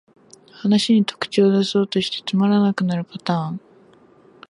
[0.51, 3.61] 話に特徴だそうとしてつまらなくなるパターン